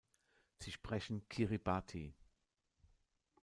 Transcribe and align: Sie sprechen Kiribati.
Sie 0.57 0.71
sprechen 0.71 1.29
Kiribati. 1.29 2.15